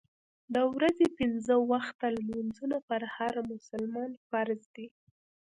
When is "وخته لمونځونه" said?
1.71-2.77